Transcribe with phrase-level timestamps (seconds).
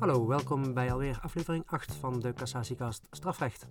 [0.00, 3.66] Hallo, welkom bij alweer aflevering 8 van de Cassatiekast Strafrecht.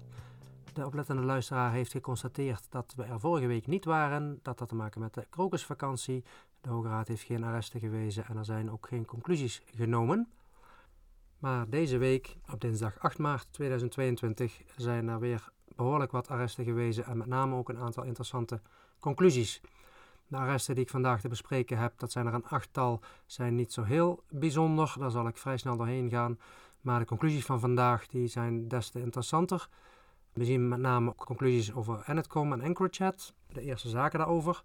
[0.74, 4.40] De oplettende luisteraar heeft geconstateerd dat we er vorige week niet waren.
[4.42, 6.24] Dat had te maken met de krokusvakantie.
[6.62, 10.30] De Hoge Raad heeft geen arresten gewezen en er zijn ook geen conclusies genomen.
[11.40, 17.06] Maar deze week, op dinsdag 8 maart 2022, zijn er weer behoorlijk wat arresten gewezen
[17.06, 18.62] en met name ook een aantal interessante
[19.00, 19.62] conclusies.
[20.30, 23.74] De arresten die ik vandaag te bespreken heb, dat zijn er een achttal, zijn niet
[23.74, 24.96] zo heel bijzonder.
[25.00, 26.40] Daar zal ik vrij snel doorheen gaan.
[26.82, 29.70] Maar de conclusies van vandaag die zijn des te interessanter.
[30.34, 34.64] We zien met name conclusies over Anetcom en EncroChat, de eerste zaken daarover.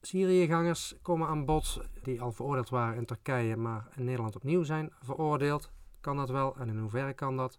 [0.00, 4.92] Syriëgangers komen aan bod die al veroordeeld waren in Turkije, maar in Nederland opnieuw zijn
[5.00, 5.70] veroordeeld.
[6.00, 7.58] Kan dat wel en in hoeverre kan dat?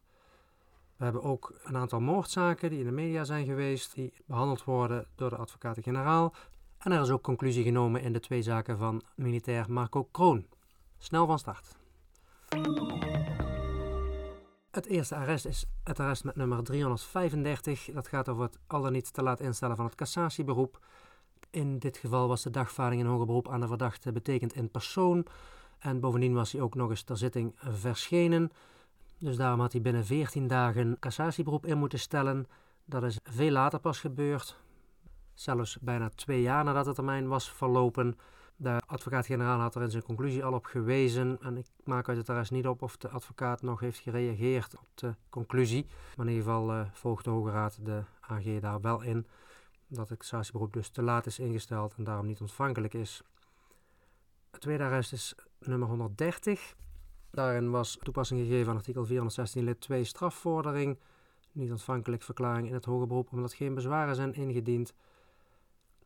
[0.98, 5.08] We hebben ook een aantal moordzaken die in de media zijn geweest, die behandeld worden
[5.16, 6.34] door de advocaten-generaal.
[6.86, 10.46] En er is ook conclusie genomen in de twee zaken van militair Marco Kroon.
[10.98, 11.76] Snel van start.
[14.72, 17.90] Het eerste arrest is het arrest met nummer 335.
[17.94, 20.80] Dat gaat over het al dan niet te laat instellen van het cassatieberoep.
[21.50, 25.26] In dit geval was de dagvaarding in hoger beroep aan de verdachte betekend in persoon.
[25.80, 28.52] En bovendien was hij ook nog eens ter zitting verschenen.
[29.18, 32.48] Dus daarom had hij binnen 14 dagen cassatieberoep in moeten stellen.
[32.86, 34.64] Dat is veel later pas gebeurd.
[35.36, 38.18] Zelfs bijna twee jaar nadat de termijn was verlopen.
[38.56, 41.38] De advocaat-generaal had er in zijn conclusie al op gewezen.
[41.42, 44.88] En ik maak uit het arrest niet op of de advocaat nog heeft gereageerd op
[44.94, 45.86] de conclusie.
[46.16, 49.28] Maar in ieder geval uh, volgt de Hoge Raad de AG daar wel in.
[49.88, 53.22] Dat het cassatieberoep dus te laat is ingesteld en daarom niet ontvankelijk is.
[54.52, 56.76] Het tweede arrest is nummer 130.
[57.32, 61.00] Daarin was toepassing gegeven aan artikel 416 lid 2 strafvordering.
[61.52, 64.94] Niet ontvankelijk verklaring in het hoger beroep omdat geen bezwaren zijn ingediend.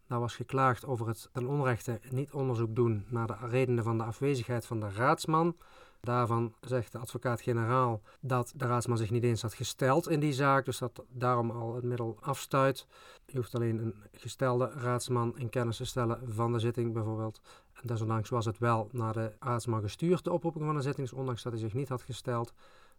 [0.10, 4.04] Daar was geklaagd over het ten onrechte niet onderzoek doen naar de redenen van de
[4.04, 5.56] afwezigheid van de raadsman.
[6.02, 10.66] Daarvan zegt de advocaat-generaal dat de raadsman zich niet eens had gesteld in die zaak,
[10.66, 12.88] dus dat daarom al het middel afstuit.
[13.26, 17.42] Je hoeft alleen een gestelde raadsman in kennis te stellen van de zitting bijvoorbeeld.
[17.74, 21.44] En desondanks was het wel naar de raadsman gestuurd, de oproeping van de zitting, ondanks
[21.44, 22.54] dat hij zich niet had gesteld.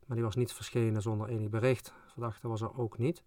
[0.07, 1.93] Maar die was niet verschenen zonder enig bericht.
[2.07, 3.23] Verdachte was er ook niet.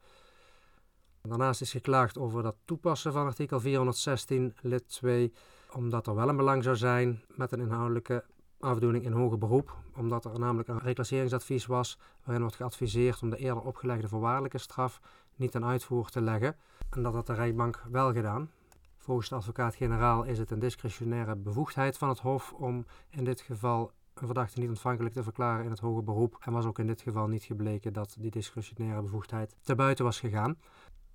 [1.29, 5.34] Daarnaast is geklaagd over dat toepassen van artikel 416 lid 2,
[5.72, 8.23] omdat er wel een belang zou zijn met een inhoudelijke
[8.59, 13.38] afdoening in hoger beroep, omdat er namelijk een reclasseringsadvies was waarin wordt geadviseerd om de
[13.38, 15.01] eerder opgelegde voorwaardelijke straf
[15.35, 16.56] niet ten uitvoer te leggen
[16.89, 18.51] en dat had de rechtbank wel gedaan.
[18.97, 23.91] Volgens de advocaat-generaal is het een discretionaire bevoegdheid van het Hof om in dit geval
[24.13, 27.01] een verdachte niet ontvankelijk te verklaren in het hoger beroep en was ook in dit
[27.01, 30.57] geval niet gebleken dat die discretionaire bevoegdheid te buiten was gegaan.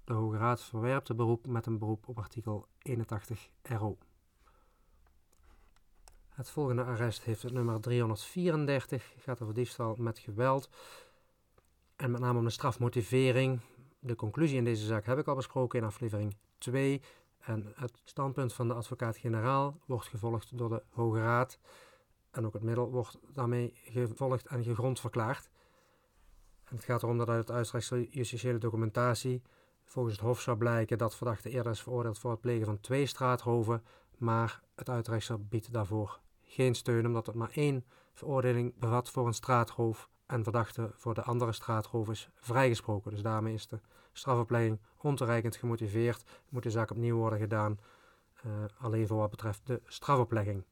[0.08, 3.98] De Hoge Raad verwerpt het beroep met een beroep op artikel 81 RO.
[6.28, 10.68] Het volgende arrest heeft het nummer 334, gaat over diefstal met geweld.
[11.97, 13.60] En met name om de strafmotivering.
[13.98, 17.02] De conclusie in deze zaak heb ik al besproken in aflevering 2.
[17.38, 21.58] En het standpunt van de advocaat-generaal wordt gevolgd door de Hoge Raad.
[22.30, 25.50] En ook het middel wordt daarmee gevolgd en gegrond verklaard.
[26.64, 29.42] En het gaat erom dat uit het uitstreksel justitiële documentatie
[29.88, 33.06] volgens het Hof zou blijken dat verdachte eerder is veroordeeld voor het plegen van twee
[33.06, 33.82] straatroven,
[34.16, 39.34] maar het uitrechtsel biedt daarvoor geen steun omdat het maar één veroordeling bevat voor een
[39.34, 43.10] straatroof en verdachte voor de andere straatroof is vrijgesproken.
[43.10, 43.81] Dus daarmee is de
[44.12, 47.78] strafopleiding ontoereikend gemotiveerd, moet de zaak opnieuw worden gedaan,
[48.47, 50.65] uh, alleen voor wat betreft de strafoplegging.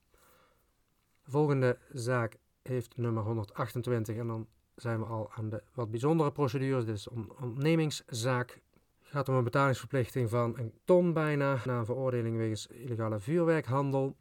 [1.25, 6.33] De volgende zaak heeft nummer 128 en dan zijn we al aan de wat bijzondere
[6.33, 6.85] procedures.
[6.85, 8.61] Dit is een ontnemingszaak
[9.07, 14.17] het gaat om een betalingsverplichting van een ton bijna na een veroordeling wegens illegale vuurwerkhandel.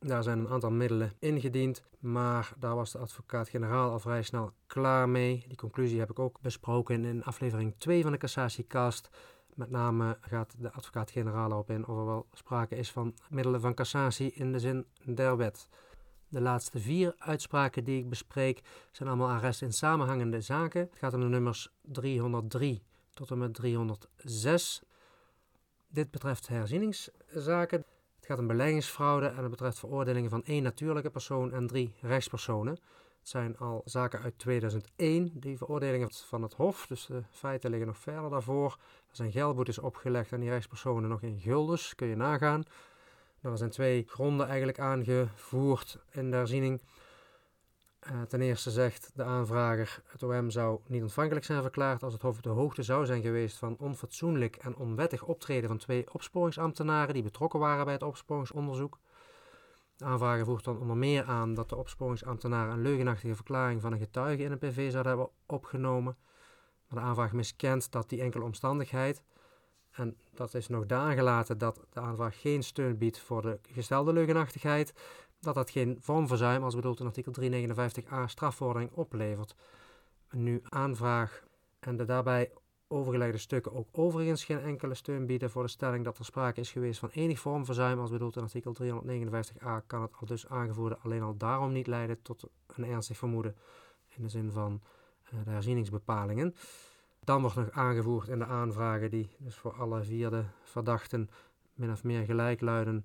[0.00, 5.08] Daar zijn een aantal middelen ingediend, maar daar was de advocaat-generaal al vrij snel klaar
[5.08, 5.44] mee.
[5.48, 9.10] Die conclusie heb ik ook besproken in aflevering 2 van de cassatiekast.
[9.54, 13.74] Met name gaat de advocaat-generaal erop in of er wel sprake is van middelen van
[13.74, 15.68] cassatie in de zin der wet.
[16.28, 18.60] De laatste vier uitspraken die ik bespreek
[18.90, 20.80] zijn allemaal arresten in samenhangende zaken.
[20.80, 22.82] Het gaat om de nummers 303
[23.14, 24.82] tot en met 306.
[25.88, 27.84] Dit betreft herzieningszaken.
[28.16, 32.72] Het gaat om beleggingsfraude en het betreft veroordelingen van één natuurlijke persoon en drie rechtspersonen.
[33.18, 37.88] Het zijn al zaken uit 2001, die veroordelingen van het Hof, dus de feiten liggen
[37.88, 38.78] nog verder daarvoor.
[39.08, 42.64] Er zijn geldboetes opgelegd aan die rechtspersonen nog in guldens, kun je nagaan.
[43.40, 46.80] Er zijn twee gronden eigenlijk aangevoerd in de herziening.
[48.12, 52.22] Uh, ten eerste zegt de aanvrager: het OM zou niet ontvankelijk zijn verklaard als het
[52.22, 57.22] Hof de hoogte zou zijn geweest van onfatsoenlijk en onwettig optreden van twee opsporingsambtenaren die
[57.22, 58.98] betrokken waren bij het opsporingsonderzoek.
[59.96, 63.98] De aanvrager voert dan onder meer aan dat de opsporingsambtenaar een leugenachtige verklaring van een
[63.98, 66.16] getuige in een PV zou hebben opgenomen.
[66.88, 69.22] Maar de aanvraag miskent dat die enkele omstandigheid,
[69.90, 74.12] en dat is nog daar gelaten dat de aanvraag geen steun biedt voor de gestelde
[74.12, 74.94] leugenachtigheid,
[75.44, 79.54] dat dat geen vormverzuim als bedoeld in artikel 359a strafvordering oplevert.
[80.30, 81.44] Nu aanvraag
[81.78, 82.50] en de daarbij
[82.88, 86.70] overgelegde stukken ook overigens geen enkele steun bieden voor de stelling dat er sprake is
[86.70, 91.22] geweest van enig vormverzuim als bedoeld in artikel 359a, kan het al dus aangevoerde alleen
[91.22, 93.56] al daarom niet leiden tot een ernstig vermoeden
[94.16, 94.82] in de zin van
[95.34, 96.54] uh, de herzieningsbepalingen.
[97.20, 101.30] Dan wordt nog aangevoerd in de aanvragen die dus voor alle vier de verdachten
[101.74, 103.04] min of meer gelijk luiden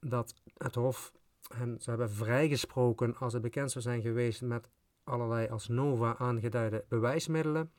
[0.00, 1.12] dat het Hof
[1.54, 4.68] hen ze hebben vrijgesproken als het bekend zou zijn geweest met
[5.04, 7.72] allerlei als nova aangeduide bewijsmiddelen.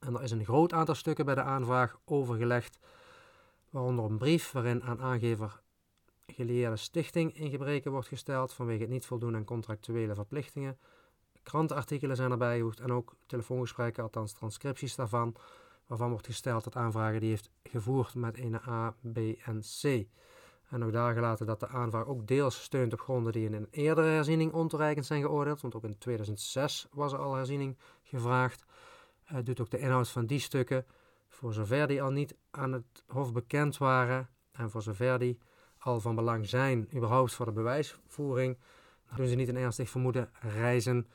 [0.00, 2.78] En er is een groot aantal stukken bij de aanvraag overgelegd,
[3.70, 5.62] waaronder een brief waarin aan aangever
[6.26, 10.78] gelieerde stichting in gebreken wordt gesteld vanwege het niet voldoen aan contractuele verplichtingen.
[11.42, 15.34] Krantenartikelen zijn erbij gevoegd en ook telefoongesprekken, althans transcripties daarvan,
[15.86, 20.06] waarvan wordt gesteld dat aanvragen die heeft gevoerd met een A, B en C.
[20.74, 23.68] En ook daar gelaten dat de aanvraag ook deels steunt op gronden die in een
[23.70, 28.64] eerdere herziening ontoereikend zijn geoordeeld, want ook in 2006 was er al herziening gevraagd.
[29.32, 30.86] Uh, doet ook de inhoud van die stukken,
[31.28, 35.38] voor zover die al niet aan het Hof bekend waren en voor zover die
[35.78, 38.58] al van belang zijn, überhaupt voor de bewijsvoering,
[39.16, 41.06] doen ze niet een ernstig vermoeden reizen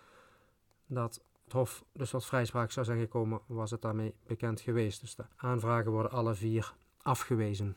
[0.85, 5.01] dat het Hof dus tot vrijspraak zou zijn gekomen, was het daarmee bekend geweest.
[5.01, 7.75] Dus de aanvragen worden alle vier afgewezen.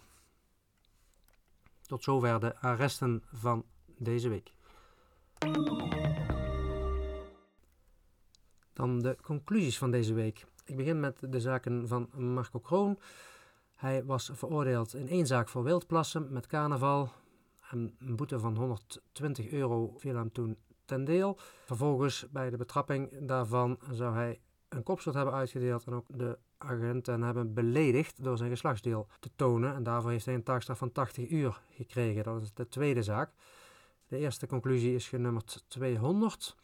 [1.92, 3.64] Tot zover de arresten van
[3.98, 4.52] deze week.
[8.72, 10.46] Dan de conclusies van deze week.
[10.64, 12.98] Ik begin met de zaken van Marco Kroon.
[13.74, 17.12] Hij was veroordeeld in één zaak voor wildplassen met carnaval.
[17.70, 21.38] Een boete van 120 euro viel hem toen ten deel.
[21.64, 27.22] Vervolgens, bij de betrapping daarvan, zou hij een kopstoot hebben uitgedeeld en ook de agenten
[27.22, 29.74] hebben beledigd door zijn geslachtsdeel te tonen.
[29.74, 32.24] En daarvoor heeft hij een taakstraf van 80 uur gekregen.
[32.24, 33.30] Dat is de tweede zaak.
[34.08, 36.56] De eerste conclusie is genummerd 200.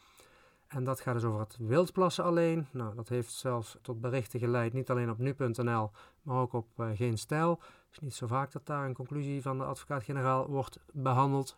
[0.69, 2.67] En dat gaat dus over het wildplassen alleen.
[2.71, 5.91] Nou, dat heeft zelfs tot berichten geleid, niet alleen op nu.nl,
[6.23, 7.51] maar ook op uh, Geen Stijl.
[7.51, 11.57] Het is niet zo vaak dat daar een conclusie van de advocaat-generaal wordt behandeld.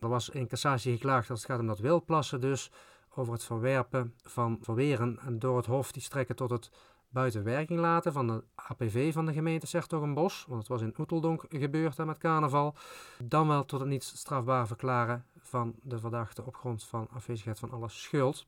[0.00, 2.70] Er was in cassatie geklaagd als het gaat om dat wildplassen dus,
[3.14, 6.70] over het verwerpen van verweren en door het Hof die strekken tot het
[7.16, 9.66] buiten werking laten van de APV van de gemeente
[10.14, 12.74] bos, want het was in Oeteldonk gebeurd met carnaval,
[13.22, 17.70] dan wel tot het niet strafbaar verklaren van de verdachte op grond van afwezigheid van
[17.70, 18.46] alle schuld.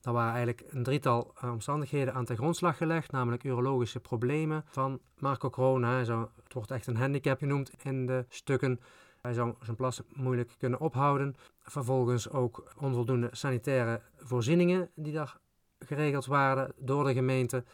[0.00, 5.00] Daar waren eigenlijk een drietal eh, omstandigheden aan ten grondslag gelegd, namelijk urologische problemen van
[5.18, 8.80] Marco zou, het wordt echt een handicap genoemd in de stukken.
[9.20, 11.34] Hij zou zijn plas moeilijk kunnen ophouden.
[11.62, 15.36] Vervolgens ook onvoldoende sanitaire voorzieningen die daar
[15.78, 17.64] geregeld waren door de gemeente.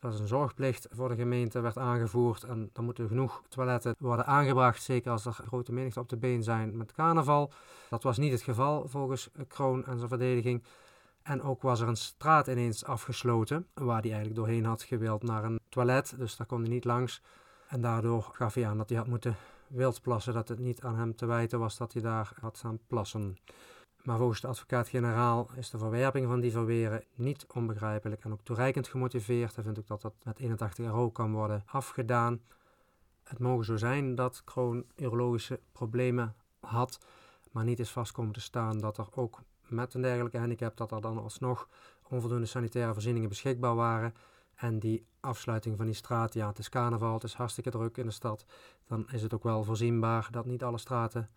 [0.00, 2.42] Dat is een zorgplicht voor de gemeente, werd aangevoerd.
[2.42, 6.42] En dan moeten genoeg toiletten worden aangebracht, zeker als er grote menigte op de been
[6.42, 7.52] zijn met carnaval.
[7.88, 10.62] Dat was niet het geval volgens Kroon en zijn verdediging.
[11.22, 15.44] En ook was er een straat ineens afgesloten, waar hij eigenlijk doorheen had gewild naar
[15.44, 16.14] een toilet.
[16.18, 17.22] Dus daar kon hij niet langs.
[17.68, 19.36] En daardoor gaf hij aan dat hij had moeten
[19.66, 23.36] wildplassen, dat het niet aan hem te wijten was dat hij daar had staan plassen.
[24.02, 28.88] Maar volgens de advocaat-generaal is de verwerping van die verweren niet onbegrijpelijk en ook toereikend
[28.88, 29.54] gemotiveerd.
[29.54, 32.40] Hij vindt ook dat dat met 81 euro kan worden afgedaan.
[33.24, 36.98] Het mogen zo zijn dat Kroon urologische problemen had,
[37.50, 40.92] maar niet is vast komen te staan dat er ook met een dergelijke handicap, dat
[40.92, 41.68] er dan alsnog
[42.08, 44.14] onvoldoende sanitaire voorzieningen beschikbaar waren.
[44.54, 48.06] En die afsluiting van die straat, ja, het is carnaval, het is hartstikke druk in
[48.06, 48.44] de stad.
[48.86, 51.30] Dan is het ook wel voorzienbaar dat niet alle straten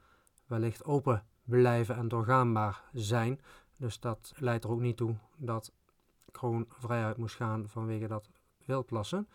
[0.48, 3.42] wellicht open blijven en doorgaanbaar zijn.
[3.78, 5.72] Dus dat leidt er ook niet toe dat
[6.32, 8.30] Kroon vrijuit moest gaan vanwege dat
[8.66, 9.28] wildplassen.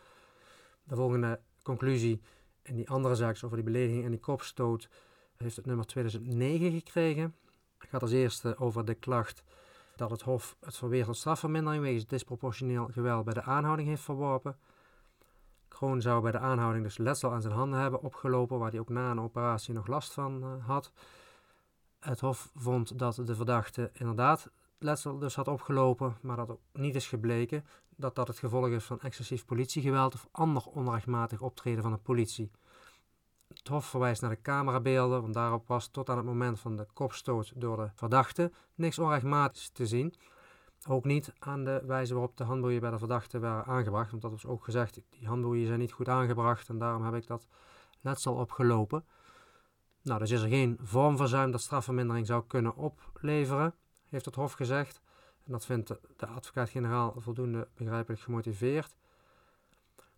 [0.85, 2.21] De volgende conclusie
[2.63, 4.89] in die andere zaak over die belediging en die kopstoot
[5.37, 7.35] heeft het nummer 2009 gekregen.
[7.79, 9.43] Het gaat als eerste over de klacht
[9.97, 14.57] dat het Hof het verweer tot strafvermindering wegens disproportioneel geweld bij de aanhouding heeft verworpen.
[15.69, 18.89] Kroon zou bij de aanhouding dus letsel aan zijn handen hebben opgelopen, waar hij ook
[18.89, 20.93] na een operatie nog last van uh, had.
[22.01, 26.95] Het Hof vond dat de verdachte inderdaad letsel dus had opgelopen, maar dat ook niet
[26.95, 27.65] is gebleken
[27.97, 32.51] dat dat het gevolg is van excessief politiegeweld of ander onrechtmatig optreden van de politie.
[33.49, 36.87] Het Hof verwijst naar de camerabeelden, want daarop was tot aan het moment van de
[36.93, 40.15] kopstoot door de verdachte niks onrechtmatigs te zien.
[40.89, 44.31] Ook niet aan de wijze waarop de handboeien bij de verdachte waren aangebracht, want dat
[44.31, 47.47] was ook gezegd, die handboeien zijn niet goed aangebracht en daarom heb ik dat
[48.01, 49.05] letsel opgelopen.
[50.09, 53.75] Nou, dus is er geen vormverzuim dat strafvermindering zou kunnen opleveren,
[54.09, 55.01] heeft het Hof gezegd.
[55.45, 58.95] En dat vindt de advocaat-generaal voldoende begrijpelijk gemotiveerd.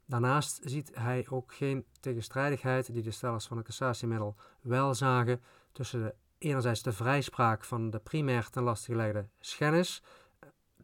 [0.07, 5.43] Daarnaast ziet hij ook geen tegenstrijdigheid die de stellers van het cassatiemiddel wel zagen
[5.73, 10.03] tussen enerzijds de vrijspraak van de primair ten laste gelegde schennis.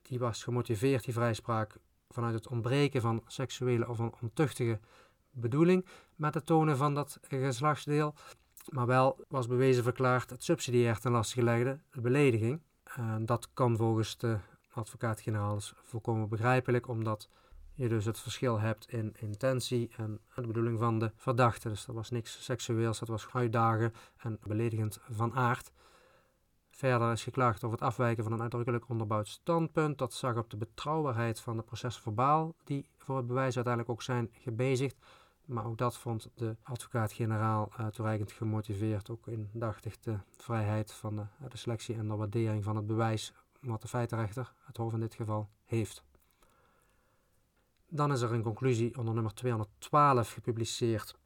[0.03, 1.77] Die was gemotiveerd, die vrijspraak,
[2.09, 4.81] vanuit het ontbreken van seksuele of een ontuchtige
[5.31, 8.15] bedoeling met het tonen van dat geslachtsdeel.
[8.69, 12.61] Maar wel was bewezen verklaard het subsidiair ten laste gelegde, de belediging.
[12.85, 14.39] En dat kan volgens de
[14.73, 17.29] advocaat-generaal volkomen begrijpelijk, omdat
[17.75, 21.69] je dus het verschil hebt in intentie en de bedoeling van de verdachte.
[21.69, 25.73] Dus dat was niks seksueels, dat was uitdagen en beledigend van aard.
[26.71, 29.99] Verder is geklaagd over het afwijken van een uitdrukkelijk onderbouwd standpunt.
[29.99, 34.31] Dat zag op de betrouwbaarheid van de procesverbaal die voor het bewijs uiteindelijk ook zijn
[34.33, 34.97] gebezigd.
[35.47, 39.11] Maar ook dat vond de advocaat-generaal uh, toereikend gemotiveerd.
[39.11, 43.83] Ook indachtig de vrijheid van de, de selectie en de waardering van het bewijs wat
[43.83, 46.05] de feitenrechter, het Hof in dit geval, heeft.
[47.88, 51.19] Dan is er een conclusie onder nummer 212 gepubliceerd.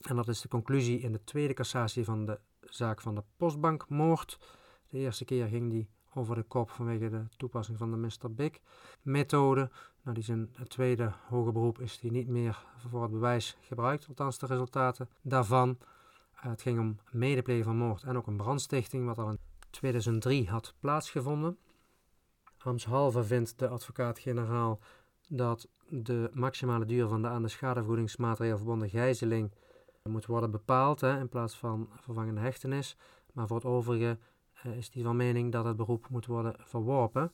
[0.00, 4.38] En dat is de conclusie in de tweede cassatie van de zaak van de postbankmoord.
[4.88, 8.34] De eerste keer ging die over de kop vanwege de toepassing van de Mr.
[8.34, 8.58] Big
[9.02, 9.70] methode.
[10.02, 13.56] Nou, die is in het tweede hoger beroep is die niet meer voor het bewijs
[13.60, 15.78] gebruikt, althans de resultaten daarvan.
[16.34, 19.38] Uh, het ging om medeplegen van moord en ook een brandstichting, wat al in
[19.70, 21.58] 2003 had plaatsgevonden.
[22.58, 24.80] Amshalve vindt de advocaat-generaal
[25.28, 29.52] dat de maximale duur van de aan de schadevergoedingsmateriaal verbonden gijzeling
[30.02, 32.96] moet worden bepaald hè, in plaats van vervangende hechtenis.
[33.32, 34.18] Maar voor het overige
[34.66, 37.32] uh, is hij van mening dat het beroep moet worden verworpen.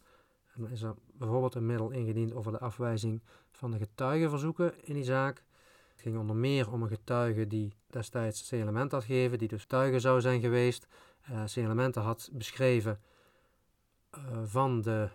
[0.55, 4.95] En dan is er bijvoorbeeld een middel ingediend over de afwijzing van de getuigenverzoeken in
[4.95, 5.45] die zaak.
[5.93, 10.01] Het ging onder meer om een getuige die destijds C-element had gegeven, die dus getuige
[10.01, 10.87] zou zijn geweest.
[11.31, 13.01] Uh, C-elementen had beschreven
[14.19, 15.09] uh, van de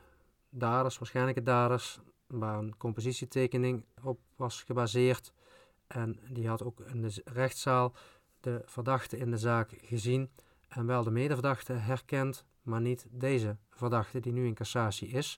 [0.49, 5.33] daders, waarschijnlijke daders, waar een compositietekening op was gebaseerd.
[5.87, 7.93] En die had ook in de rechtszaal
[8.39, 10.29] de verdachte in de zaak gezien
[10.71, 15.37] en wel de medeverdachte herkend, maar niet deze verdachte die nu in cassatie is.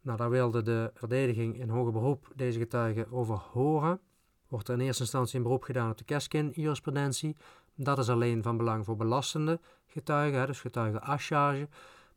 [0.00, 4.00] Nou, daar wilde de verdediging in hoger beroep deze getuige over horen.
[4.48, 7.36] Wordt er in eerste instantie een beroep gedaan op de Keskin-jurisprudentie.
[7.74, 11.68] Dat is alleen van belang voor belastende getuigen, dus getuigen à charge.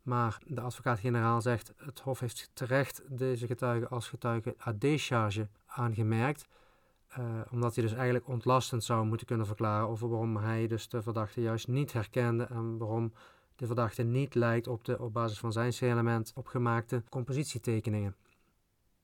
[0.02, 6.46] Maar de advocaat-generaal zegt, het Hof heeft terecht deze getuige als getuige à décharge aangemerkt.
[7.18, 11.02] Uh, omdat hij dus eigenlijk ontlastend zou moeten kunnen verklaren over waarom hij dus de
[11.02, 13.12] verdachte juist niet herkende en waarom
[13.56, 18.16] de verdachte niet lijkt op de op basis van zijn C-element opgemaakte compositietekeningen.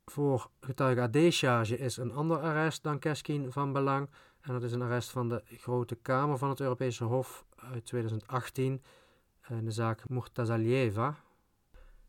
[0.04, 4.08] Voor getuige AD-charge is een ander arrest dan Keskin van belang.
[4.40, 8.82] En dat is een arrest van de Grote Kamer van het Europese Hof uit 2018
[9.48, 11.16] in de zaak Murtazalieva.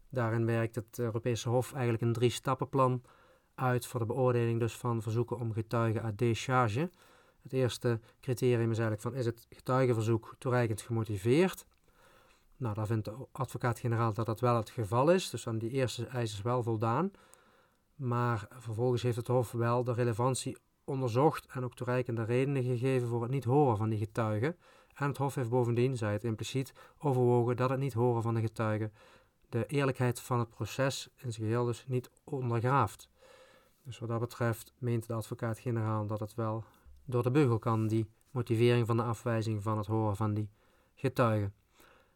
[0.10, 3.02] Daarin werkt het Europese Hof eigenlijk een drie-stappenplan
[3.62, 6.90] uit voor de beoordeling dus van verzoeken om getuigen à décharge.
[7.42, 11.66] Het eerste criterium is eigenlijk van is het getuigenverzoek toereikend gemotiveerd?
[12.58, 16.06] Nou, daar vindt de advocaat-generaal dat dat wel het geval is, dus aan die eerste
[16.06, 17.12] eis is wel voldaan.
[17.96, 23.22] Maar vervolgens heeft het Hof wel de relevantie onderzocht en ook toereikende redenen gegeven voor
[23.22, 24.58] het niet horen van die getuigen.
[24.94, 28.42] En het Hof heeft bovendien, zei het impliciet, overwogen dat het niet horen van de
[28.42, 28.92] getuigen
[29.52, 33.10] de eerlijkheid van het proces in zijn geheel dus niet ondergraaft.
[33.84, 36.64] Dus wat dat betreft meent de advocaat-generaal dat het wel
[37.06, 40.50] door de beugel kan, die motivering van de afwijzing van het horen van die
[40.96, 41.54] getuigen.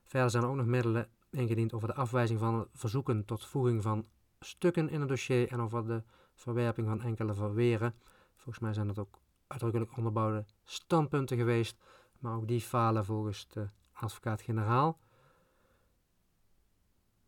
[0.04, 4.06] Verder zijn er ook nog middelen ingediend over de afwijzing van verzoeken tot voeging van
[4.40, 6.04] stukken in het dossier en over de
[6.36, 7.96] verwerping van enkele verweren.
[8.36, 11.78] Volgens mij zijn dat ook uitdrukkelijk onderbouwde standpunten geweest,
[12.20, 15.00] maar ook die falen volgens de advocaat-generaal.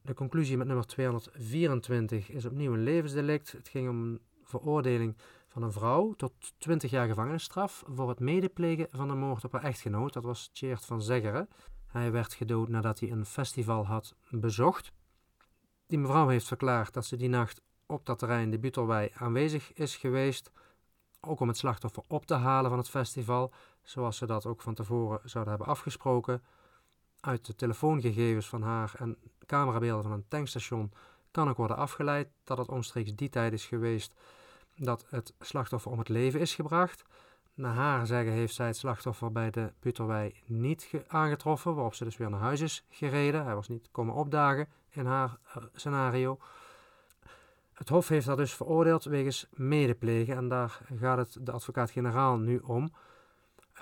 [0.01, 3.51] De conclusie met nummer 224 is opnieuw een levensdelict.
[3.51, 9.09] Het ging om veroordeling van een vrouw tot 20 jaar gevangenisstraf voor het medeplegen van
[9.09, 10.13] een moord op haar echtgenoot.
[10.13, 11.49] Dat was Tjeerd van Zeggeren.
[11.87, 14.91] Hij werd gedood nadat hij een festival had bezocht.
[15.87, 19.95] Die mevrouw heeft verklaard dat ze die nacht op dat terrein de Butelwei aanwezig is
[19.95, 20.51] geweest,
[21.21, 24.73] ook om het slachtoffer op te halen van het festival, zoals ze dat ook van
[24.73, 26.43] tevoren zouden hebben afgesproken.
[27.19, 30.91] Uit de telefoongegevens van haar en camerabeelden van een tankstation
[31.31, 34.13] kan ook worden afgeleid dat het omstreeks die tijd is geweest
[34.75, 37.05] dat het slachtoffer om het leven is gebracht.
[37.53, 42.17] Naar haar zeggen heeft zij het slachtoffer bij de Puterwei niet aangetroffen, waarop ze dus
[42.17, 43.45] weer naar huis is gereden.
[43.45, 46.39] Hij was niet komen opdagen in haar uh, scenario.
[47.73, 52.57] Het Hof heeft haar dus veroordeeld wegens medeplegen en daar gaat het de advocaat-generaal nu
[52.57, 52.91] om.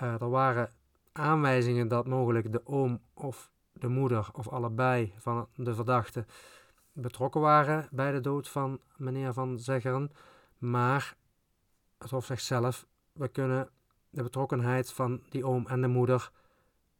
[0.02, 0.72] Uh, er waren
[1.12, 6.26] aanwijzingen dat mogelijk de oom of de moeder of allebei van de verdachte
[6.96, 10.10] betrokken waren bij de dood van meneer Van Zeggeren.
[10.58, 11.16] Maar
[11.98, 13.68] het Hof zegt zelf: we kunnen
[14.10, 16.30] de betrokkenheid van die oom en de moeder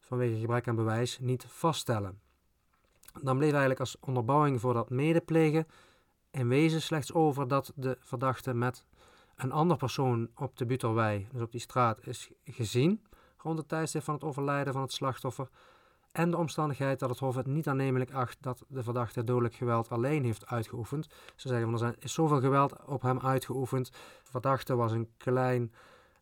[0.01, 2.21] vanwege gebrek aan bewijs niet vaststellen.
[3.23, 5.67] Dan bleef eigenlijk als onderbouwing voor dat medeplegen
[6.31, 8.85] in wezen slechts over dat de verdachte met
[9.37, 13.03] een ander persoon op de Buterwei, dus op die straat, is gezien
[13.37, 15.49] rond het tijdstip van het overlijden van het slachtoffer.
[16.17, 19.89] En de omstandigheid dat het Hof het niet aannemelijk acht dat de verdachte dodelijk geweld
[19.89, 21.07] alleen heeft uitgeoefend.
[21.35, 23.91] Ze zeggen van er is zoveel geweld op hem uitgeoefend.
[23.91, 25.73] De verdachte was een klein,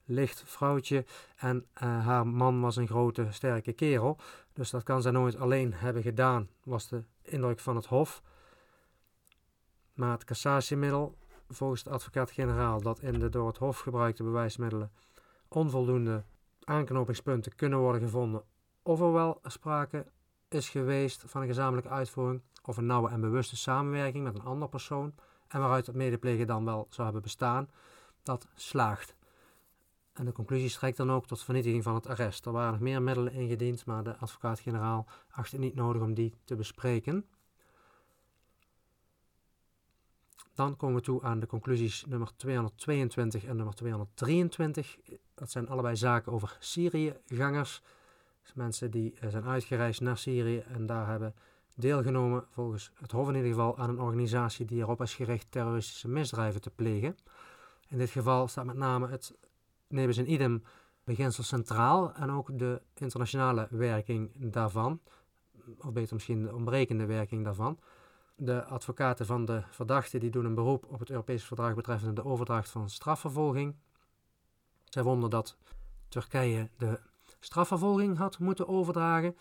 [0.05, 1.05] licht vrouwtje
[1.37, 4.19] en uh, haar man was een grote, sterke kerel.
[4.53, 8.23] Dus dat kan zij nooit alleen hebben gedaan, was de indruk van het Hof.
[9.93, 11.15] Maar het cassatiemiddel,
[11.49, 14.93] volgens de advocaat-generaal, dat in de door het Hof gebruikte bewijsmiddelen
[15.49, 16.25] onvoldoende
[16.65, 18.43] aanknopingspunten kunnen worden gevonden
[18.85, 20.07] of er wel sprake
[20.49, 24.69] is geweest van een gezamenlijke uitvoering of een nauwe en bewuste samenwerking met een ander
[24.69, 25.15] persoon
[25.49, 27.71] en waaruit het medeplegen dan wel zou hebben bestaan,
[28.23, 29.15] dat slaagt.
[30.13, 32.47] En de conclusie strekt dan ook tot vernietiging van het arrest.
[32.47, 36.35] Er waren nog meer middelen ingediend, maar de advocaat-generaal acht het niet nodig om die
[36.45, 37.27] te bespreken.
[40.55, 44.99] Dan komen we toe aan de conclusies nummer 222 en nummer 223.
[45.35, 47.83] Dat zijn allebei zaken over Syriëgangers.
[48.45, 51.35] Dus mensen die eh, zijn uitgereisd naar Syrië en daar hebben
[51.75, 56.09] deelgenomen, volgens het Hof in ieder geval, aan een organisatie die erop is gericht terroristische
[56.09, 57.17] misdrijven te plegen.
[57.89, 59.35] In dit geval staat met name het
[59.89, 60.63] nebus in idem
[61.05, 65.01] beginsel centraal en ook de internationale werking daarvan,
[65.79, 67.79] of beter misschien de ontbrekende werking daarvan.
[68.37, 72.25] De advocaten van de verdachte die doen een beroep op het Europese verdrag betreffende de
[72.25, 73.75] overdracht van strafvervolging.
[74.85, 75.57] Zij vonden dat
[76.09, 77.01] Turkije de
[77.45, 79.37] strafvervolging had moeten overdragen.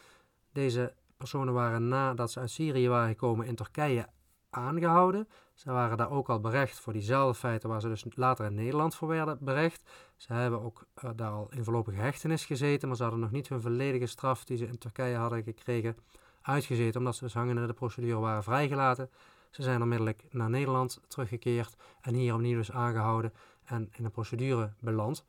[0.52, 4.08] Deze personen waren nadat ze uit Syrië waren gekomen in Turkije
[4.50, 5.28] aangehouden.
[5.54, 8.96] Ze waren daar ook al berecht voor diezelfde feiten waar ze dus later in Nederland
[8.96, 9.90] voor werden berecht.
[10.16, 13.50] Ze hebben ook uh, daar al in voorlopige hechtenis gezeten, maar ze hadden nog niet
[13.50, 15.98] hun volledige straf die ze in Turkije hadden gekregen
[16.42, 19.10] uitgezeten, omdat ze dus hangende de procedure waren vrijgelaten.
[19.50, 24.74] Ze zijn onmiddellijk naar Nederland teruggekeerd en hier opnieuw dus aangehouden en in een procedure
[24.80, 25.26] beland.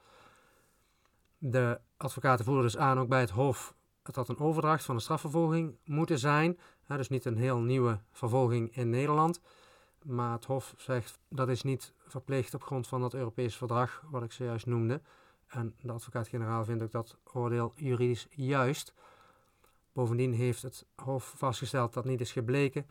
[1.39, 5.03] De advocaten voerden dus aan, ook bij het Hof, het had een overdracht van de
[5.03, 6.59] strafvervolging moeten zijn.
[6.87, 9.41] dus niet een heel nieuwe vervolging in Nederland.
[10.03, 14.23] Maar het Hof zegt dat is niet verplicht op grond van dat Europees verdrag, wat
[14.23, 15.01] ik zojuist noemde.
[15.47, 18.95] En de advocaat-generaal vindt ook dat oordeel juridisch juist.
[19.93, 22.87] Bovendien heeft het Hof vastgesteld dat niet is gebleken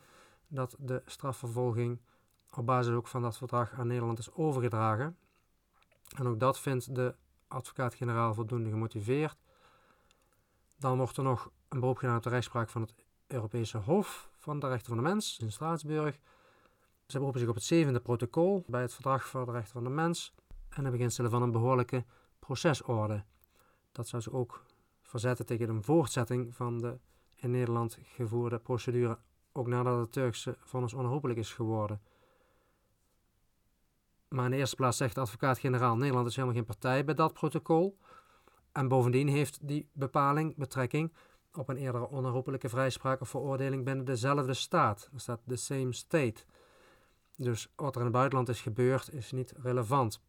[0.47, 1.99] dat de strafvervolging
[2.53, 5.17] op basis ook van dat verdrag aan Nederland is overgedragen.
[6.17, 7.15] En ook dat vindt de
[7.53, 9.37] advocaat-generaal voldoende gemotiveerd.
[10.75, 12.93] Dan wordt er nog een beroep gedaan op de rechtspraak van het
[13.27, 16.19] Europese Hof van de Rechten van de Mens in Straatsburg.
[17.07, 19.89] Ze beroepen zich op het zevende protocol bij het Verdrag voor de Rechten van de
[19.89, 20.33] Mens
[20.69, 22.05] en de beginselen van een behoorlijke
[22.39, 23.23] procesorde.
[23.91, 24.63] Dat zou ze ook
[25.01, 26.99] verzetten tegen een voortzetting van de
[27.35, 29.17] in Nederland gevoerde procedure,
[29.51, 32.01] ook nadat het Turkse vonnis onherroepelijk is geworden.
[34.33, 37.33] Maar in de eerste plaats zegt de advocaat-generaal: Nederland is helemaal geen partij bij dat
[37.33, 37.97] protocol.
[38.71, 41.13] En bovendien heeft die bepaling betrekking
[41.53, 45.09] op een eerdere onherroepelijke vrijspraak of veroordeling binnen dezelfde staat.
[45.13, 46.43] Er staat the same state.
[47.35, 50.21] Dus wat er in het buitenland is gebeurd is niet relevant.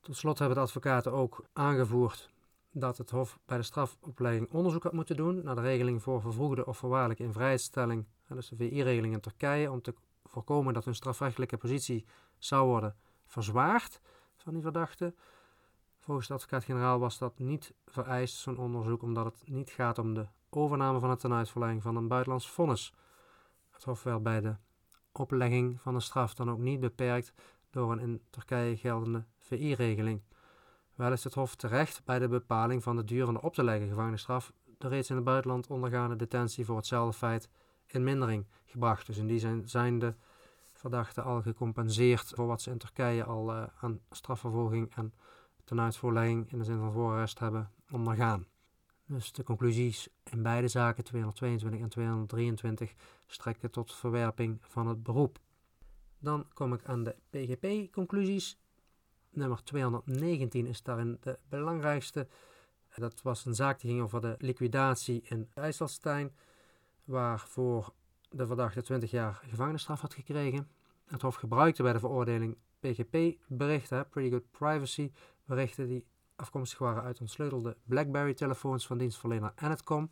[0.00, 2.30] Tot slot hebben de advocaten ook aangevoerd
[2.72, 6.66] dat het Hof bij de strafopleiding onderzoek had moeten doen naar de regeling voor vervroegde
[6.66, 12.06] of voorwaardelijke invrijheidstelling, dus de VI-regeling in Turkije, om te voorkomen dat hun strafrechtelijke positie
[12.38, 12.96] zou worden
[13.28, 14.00] verzwaard
[14.36, 15.14] van die verdachte.
[15.98, 20.26] Volgens de advocaat-generaal was dat niet vereist, zo'n onderzoek, omdat het niet gaat om de
[20.50, 22.94] overname van het tenuitvoerlegging van een buitenlands vonnis.
[23.70, 24.56] Het Hof werd bij de
[25.12, 27.32] oplegging van de straf dan ook niet beperkt
[27.70, 30.22] door een in Turkije geldende VI-regeling.
[30.94, 33.64] Wel is het Hof terecht bij de bepaling van de duur van de op te
[33.64, 37.48] leggen gevangenisstraf de reeds in het buitenland ondergaande detentie voor hetzelfde feit
[37.86, 39.06] in mindering gebracht.
[39.06, 40.14] Dus in die zin zijn de
[40.78, 45.14] verdachten al gecompenseerd voor wat ze in Turkije al uh, aan strafvervolging en
[45.64, 48.46] tenuitvoerlegging in de zin van voorarrest hebben ondergaan.
[49.06, 52.94] Dus de conclusies in beide zaken, 222 en 223,
[53.26, 55.38] strekken tot verwerping van het beroep.
[56.18, 58.58] Dan kom ik aan de PGP-conclusies.
[59.30, 62.28] Nummer 219 is daarin de belangrijkste.
[62.94, 66.34] Dat was een zaak die ging over de liquidatie in IJsselstein,
[67.04, 67.92] waarvoor
[68.38, 70.68] de verdachte 20 jaar gevangenisstraf had gekregen.
[71.06, 75.12] Het Hof gebruikte bij de veroordeling PGP-berichten, Pretty Good Privacy
[75.44, 80.10] berichten, die afkomstig waren uit ontsleutelde BlackBerry-telefoons van dienstverlener Enetcom.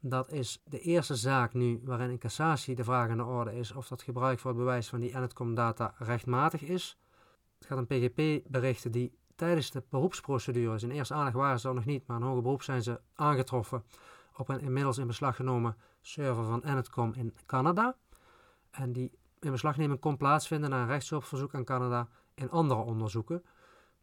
[0.00, 3.72] Dat is de eerste zaak nu waarin in cassatie de vraag aan de orde is
[3.72, 6.98] of dat gebruik voor het bewijs van die Enetcom-data rechtmatig is.
[7.58, 11.84] Het gaat om PGP-berichten die tijdens de beroepsprocedures, in eerste aandacht waren ze er nog
[11.84, 13.84] niet, maar in hoger beroep zijn ze aangetroffen
[14.36, 17.96] op een inmiddels in beslag genomen server van Enetcom in Canada.
[18.70, 23.44] En die inbeslagneming kon plaatsvinden na een rechtshulpverzoek aan Canada in andere onderzoeken.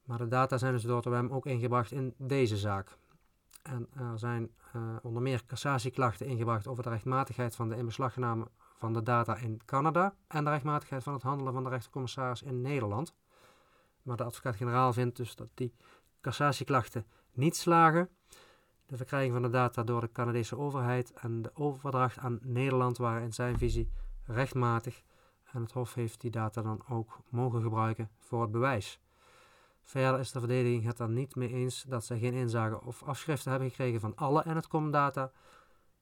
[0.03, 2.97] Maar de data zijn dus door de WEM ook ingebracht in deze zaak.
[3.61, 8.93] En er zijn uh, onder meer cassatieklachten ingebracht over de rechtmatigheid van de inbeslagname van
[8.93, 13.13] de data in Canada en de rechtmatigheid van het handelen van de rechtercommissaris in Nederland.
[14.01, 15.73] Maar de advocaat-generaal vindt dus dat die
[16.21, 18.09] cassatieklachten niet slagen.
[18.91, 23.21] De verkrijging van de data door de Canadese overheid en de overdracht aan Nederland waren
[23.21, 23.91] in zijn visie
[24.25, 25.03] rechtmatig
[25.51, 28.99] en het Hof heeft die data dan ook mogen gebruiken voor het bewijs.
[29.81, 33.51] Verder is de verdediging het er niet mee eens dat zij geen inzage of afschriften
[33.51, 35.31] hebben gekregen van alle NetCom-data.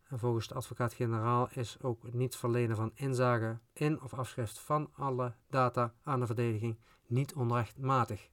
[0.08, 4.90] En volgens de advocaat-generaal is ook het niet verlenen van inzage in of afschrift van
[4.94, 8.30] alle data aan de verdediging niet onrechtmatig.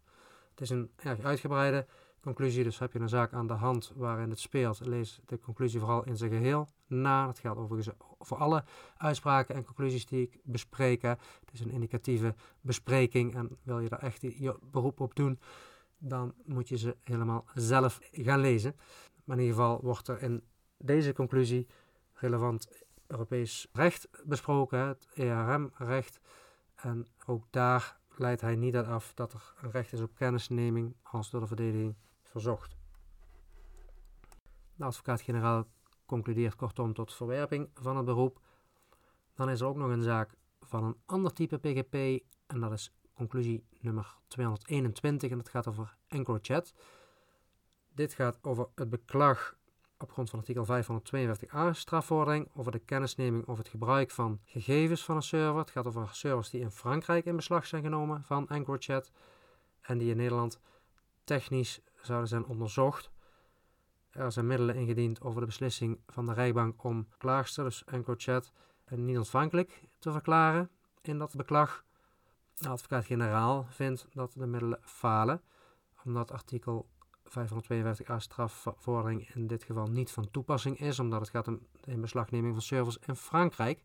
[0.50, 1.86] Het is een erg uitgebreide
[2.26, 5.80] conclusie, dus heb je een zaak aan de hand waarin het speelt, lees de conclusie
[5.80, 7.26] vooral in zijn geheel na.
[7.26, 8.64] Dat geldt overigens voor alle
[8.96, 11.02] uitspraken en conclusies die ik bespreek.
[11.02, 11.18] Het
[11.52, 15.38] is een indicatieve bespreking en wil je daar echt je beroep op doen,
[15.98, 18.76] dan moet je ze helemaal zelf gaan lezen.
[19.24, 20.42] Maar in ieder geval wordt er in
[20.78, 21.66] deze conclusie
[22.12, 22.68] relevant
[23.06, 26.20] Europees recht besproken, het ERM-recht.
[26.74, 30.94] En ook daar leidt hij niet uit af dat er een recht is op kennisneming
[31.02, 31.94] als door de verdediging
[34.76, 35.66] De advocaat-generaal
[36.06, 38.40] concludeert kortom tot verwerping van het beroep.
[39.34, 42.92] Dan is er ook nog een zaak van een ander type PGP en dat is
[43.14, 46.74] conclusie nummer 221 en dat gaat over EncroChat.
[47.94, 49.56] Dit gaat over het beklag
[49.98, 55.16] op grond van artikel 542a strafvordering over de kennisneming of het gebruik van gegevens van
[55.16, 55.58] een server.
[55.58, 59.10] Het gaat over servers die in Frankrijk in beslag zijn genomen van EncroChat
[59.80, 60.60] en die in Nederland
[61.24, 63.10] technisch zouden zijn onderzocht.
[64.10, 68.52] Er zijn middelen ingediend over de beslissing van de rechtbank om klaagster, dus EncroChat,
[68.90, 70.70] niet ontvankelijk te verklaren
[71.02, 71.84] in dat beklag.
[72.54, 75.42] De advocaat-generaal vindt dat de middelen falen,
[76.04, 76.88] omdat artikel
[77.28, 82.52] 552a strafvordering in dit geval niet van toepassing is, omdat het gaat om de inbeslagneming
[82.52, 83.84] van servers in Frankrijk.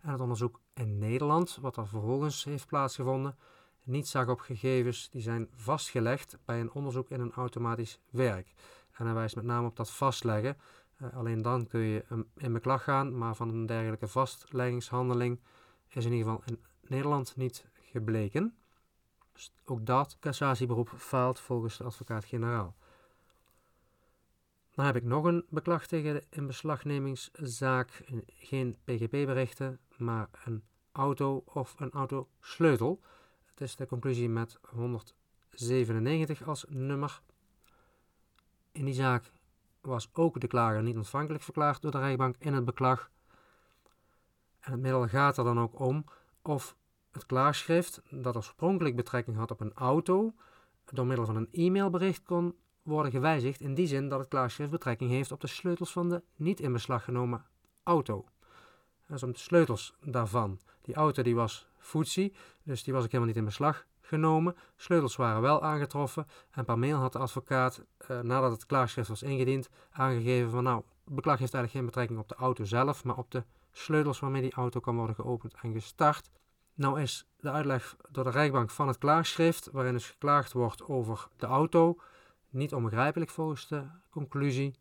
[0.00, 3.36] En het onderzoek in Nederland, wat er vervolgens heeft plaatsgevonden,
[3.84, 8.52] niet zag op gegevens die zijn vastgelegd bij een onderzoek in een automatisch werk.
[8.92, 10.56] En hij wijst met name op dat vastleggen.
[11.02, 12.04] Uh, alleen dan kun je
[12.36, 15.40] in beklag gaan, maar van een dergelijke vastleggingshandeling
[15.88, 18.54] is in ieder geval in Nederland niet gebleken.
[19.32, 22.74] Dus ook dat cassatieberoep faalt volgens de advocaat-generaal.
[24.74, 28.02] Dan heb ik nog een beklag tegen de inbeslagnemingszaak.
[28.26, 33.00] Geen PGP-berichten, maar een auto of een autosleutel.
[33.54, 37.20] Het is de conclusie met 197 als nummer.
[38.72, 39.32] In die zaak
[39.80, 43.10] was ook de klager niet ontvankelijk verklaard door de rechtbank in het beklag.
[44.60, 46.04] En het middel gaat er dan ook om
[46.42, 46.76] of
[47.10, 50.34] het klaarschrift dat oorspronkelijk betrekking had op een auto,
[50.84, 55.10] door middel van een e-mailbericht kon worden gewijzigd in die zin dat het klaarschrift betrekking
[55.10, 57.44] heeft op de sleutels van de niet in beslag genomen
[57.82, 58.24] auto.
[59.06, 60.60] Dat is om de sleutels daarvan.
[60.82, 61.68] Die auto die was
[62.62, 64.56] Dus die was ik helemaal niet in beslag genomen.
[64.76, 69.22] Sleutels waren wel aangetroffen en per mail had de advocaat, eh, nadat het klaarschrift was
[69.22, 73.16] ingediend, aangegeven van nou, het beklag heeft eigenlijk geen betrekking op de auto zelf, maar
[73.16, 76.30] op de sleutels waarmee die auto kan worden geopend en gestart.
[76.74, 81.28] Nou is de uitleg door de rechtbank van het klaarschrift, waarin dus geklaagd wordt over
[81.36, 81.96] de auto,
[82.50, 84.74] niet onbegrijpelijk volgens de conclusie.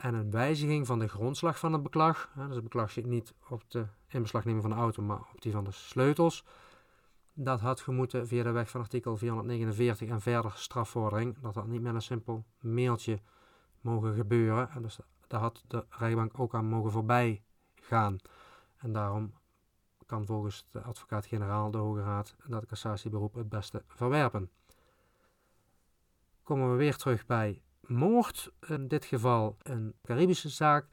[0.00, 3.62] En een wijziging van de grondslag van het beklag, dus het beklag zit niet op
[3.68, 6.44] de inbeslagneming van de auto, maar op die van de sleutels.
[7.32, 11.38] Dat had gemoeten via de weg van artikel 449 en verder strafvordering.
[11.40, 13.20] Dat had niet met een simpel mailtje
[13.80, 14.70] mogen gebeuren.
[14.70, 17.42] En dus daar had de rechtbank ook aan mogen voorbij
[17.74, 18.18] gaan.
[18.76, 19.32] En daarom
[20.06, 24.50] kan volgens de advocaat-generaal de Hoge Raad dat cassatieberoep het beste verwerpen.
[26.42, 28.52] Komen we weer terug bij moord.
[28.66, 30.86] In dit geval een Caribische zaak,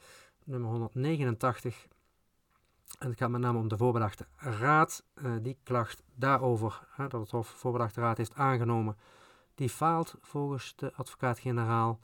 [0.43, 1.87] nummer 189.
[2.99, 5.03] En het gaat met name om de voorbedachte raad.
[5.15, 8.97] Uh, die klacht daarover, hè, dat het Hof voorbedachte raad heeft aangenomen,
[9.55, 11.99] die faalt volgens de advocaat-generaal.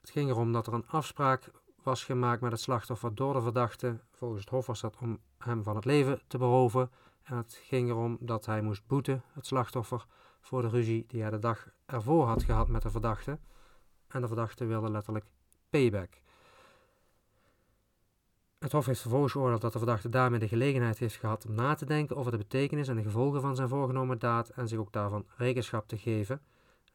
[0.00, 1.50] Het ging erom dat er een afspraak
[1.82, 3.98] was gemaakt met het slachtoffer door de verdachte.
[4.10, 6.90] Volgens het Hof was dat om hem van het leven te beroven.
[7.28, 10.06] Het ging erom dat hij moest boeten, het slachtoffer,
[10.40, 13.38] voor de ruzie die hij de dag ervoor had gehad met de verdachte.
[14.08, 15.24] En de verdachte wilde letterlijk
[15.70, 16.20] payback.
[18.58, 21.74] Het Hof heeft vervolgens geoordeeld dat de verdachte daarmee de gelegenheid heeft gehad om na
[21.74, 24.92] te denken over de betekenis en de gevolgen van zijn voorgenomen daad en zich ook
[24.92, 26.40] daarvan rekenschap te geven.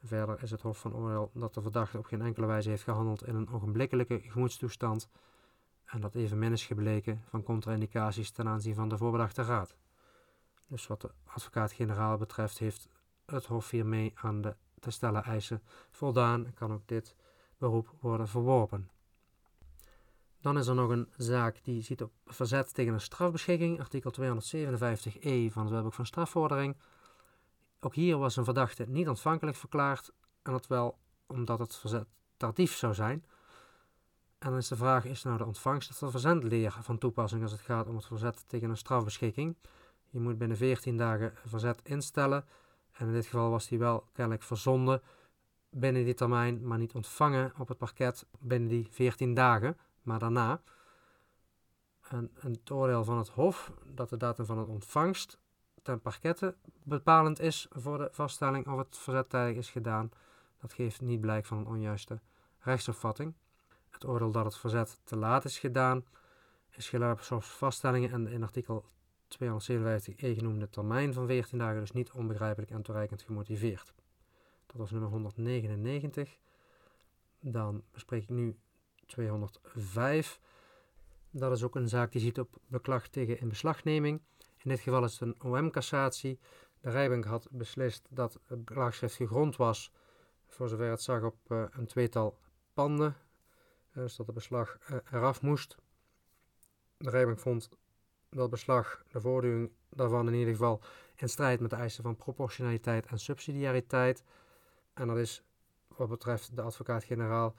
[0.02, 3.26] Verder is het Hof van oordeel dat de verdachte op geen enkele wijze heeft gehandeld
[3.26, 5.08] in een ogenblikkelijke gemoedstoestand
[5.84, 9.74] en dat evenmin is gebleken van contra-indicaties ten aanzien van de voorbedachte raad.
[10.66, 12.88] Dus wat de advocaat-generaal betreft heeft
[13.26, 17.16] het Hof hiermee aan de te stellen eisen voldaan en kan ook dit
[17.58, 18.90] beroep worden verworpen.
[20.40, 25.52] Dan is er nog een zaak die ziet op verzet tegen een strafbeschikking, artikel 257e
[25.52, 26.76] van het wetboek van strafvordering.
[27.80, 32.76] Ook hier was een verdachte niet ontvankelijk verklaard, en dat wel omdat het verzet tardief
[32.76, 33.24] zou zijn.
[34.38, 37.52] En dan is de vraag, is nou de ontvangst of de verzendleer van toepassing als
[37.52, 39.56] het gaat om het verzet tegen een strafbeschikking?
[40.14, 42.44] Je moet binnen 14 dagen verzet instellen.
[42.92, 45.02] En in dit geval was die wel kennelijk verzonden
[45.70, 50.60] binnen die termijn, maar niet ontvangen op het parket binnen die 14 dagen, maar daarna.
[52.08, 55.38] En het oordeel van het Hof dat de datum van het ontvangst
[55.82, 60.10] ten parkette bepalend is voor de vaststelling of het verzet tijdig is gedaan,
[60.60, 62.20] dat geeft niet blijk van een onjuiste
[62.58, 63.34] rechtsopvatting.
[63.90, 66.04] Het oordeel dat het verzet te laat is gedaan,
[66.70, 68.84] is geluid op vaststellingen en in artikel
[69.38, 73.94] 257e genoemde termijn van 14 dagen dus niet onbegrijpelijk en toereikend gemotiveerd.
[74.66, 76.38] Dat was nummer 199.
[77.40, 78.56] Dan bespreek ik nu
[79.06, 80.40] 205.
[81.30, 84.20] Dat is ook een zaak die ziet op beklag tegen inbeslagneming.
[84.38, 86.38] In dit geval is het een OM-cassatie.
[86.80, 89.92] De rijbank had beslist dat het klaagschrift gegrond was,
[90.46, 92.38] voor zover het zag op uh, een tweetal
[92.72, 93.16] panden.
[93.92, 95.76] dus dat de beslag uh, eraf moest.
[96.96, 97.68] De rijbank vond
[98.34, 100.80] dat beslag, de voortduring daarvan in ieder geval,
[101.16, 104.24] in strijd met de eisen van proportionaliteit en subsidiariteit.
[104.94, 105.42] En dat is
[105.88, 107.54] wat betreft de advocaat-generaal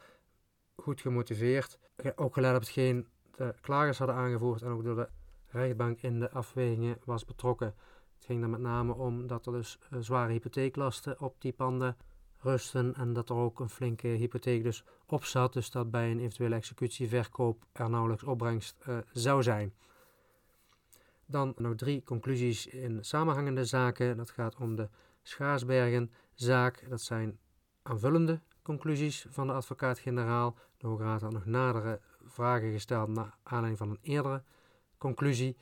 [0.76, 1.80] goed gemotiveerd.
[2.16, 5.10] Ook gelet op hetgeen de klagers hadden aangevoerd en ook door de
[5.48, 7.76] rechtbank in de afwegingen was betrokken.
[8.16, 11.98] Het ging er met name om dat er dus uh, zware hypotheeklasten op die panden
[12.40, 15.54] rusten en dat er ook een flinke hypotheek dus op zat.
[15.54, 19.74] Dus dat bij een eventuele executieverkoop er nauwelijks opbrengst uh, zou zijn.
[21.26, 24.18] Dan nog drie conclusies in samenhangende zaken.
[24.18, 24.90] Dat gaat om de
[25.22, 26.90] Schaarsbergen-zaak.
[26.90, 27.40] Dat zijn
[27.82, 30.56] aanvullende conclusies van de advocaat-generaal.
[30.78, 34.44] De Hoge Raad had nog nadere vragen gesteld naar aanleiding van een eerdere
[34.98, 35.58] conclusie.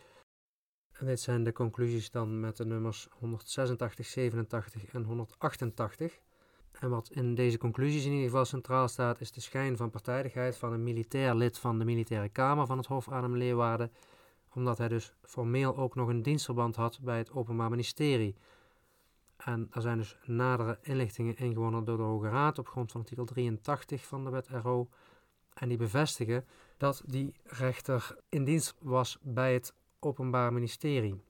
[0.91, 6.19] En dit zijn de conclusies dan met de nummers 186, 87 en 188.
[6.79, 10.57] En wat in deze conclusies in ieder geval centraal staat, is de schijn van partijdigheid
[10.57, 13.91] van een militair lid van de militaire kamer van het Hof Adem Leeuwarden
[14.55, 18.35] omdat hij dus formeel ook nog een dienstverband had bij het Openbaar Ministerie.
[19.37, 23.25] En er zijn dus nadere inlichtingen ingewonnen door de Hoge Raad op grond van artikel
[23.25, 24.87] 83 van de wet RO.
[25.53, 26.45] En die bevestigen
[26.77, 31.21] dat die rechter in dienst was bij het Openbaar Ministerie.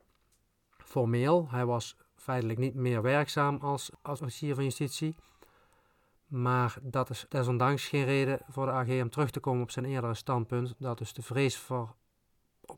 [0.78, 5.16] Formeel, hij was feitelijk niet meer werkzaam als officier van justitie.
[6.26, 9.84] Maar dat is desondanks geen reden voor de AG om terug te komen op zijn
[9.84, 10.74] eerdere standpunt.
[10.78, 11.94] Dat dus de vrees voor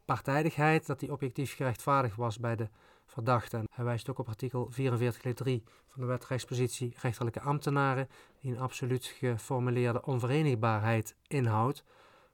[0.07, 2.69] partijdigheid, dat die objectief gerechtvaardigd was bij de
[3.07, 3.65] verdachte.
[3.71, 8.09] Hij wijst ook op artikel 44 van de wet rechtspositie rechterlijke ambtenaren,
[8.41, 11.85] die een absoluut geformuleerde onverenigbaarheid inhoudt,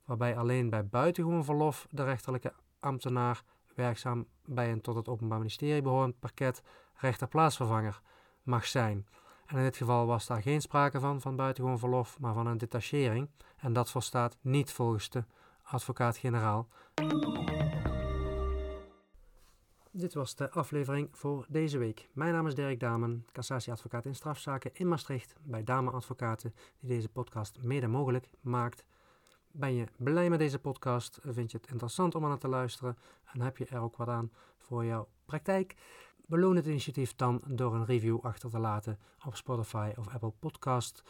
[0.04, 3.42] waarbij alleen bij buitengewoon verlof de rechterlijke ambtenaar
[3.74, 6.62] werkzaam bij een tot het Openbaar Ministerie behorend parket
[6.94, 8.00] rechterplaatsvervanger
[8.42, 9.06] mag zijn.
[9.46, 12.58] En in dit geval was daar geen sprake van, van buitengewoon verlof, maar van een
[12.58, 13.28] detachering.
[13.56, 15.24] En dat volstaat niet volgens de
[15.62, 16.68] advocaat-generaal.
[19.94, 22.08] Dit was de aflevering voor deze week.
[22.12, 27.08] Mijn naam is Dirk Damen, cassatieadvocaat in strafzaken in Maastricht bij Dame Advocaten, die deze
[27.08, 28.84] podcast mede mogelijk maakt.
[29.50, 31.18] Ben je blij met deze podcast?
[31.22, 32.98] Vind je het interessant om aan te luisteren?
[33.32, 35.74] En heb je er ook wat aan voor jouw praktijk?
[36.26, 41.02] Beloon het initiatief dan door een review achter te laten op Spotify of Apple Podcast.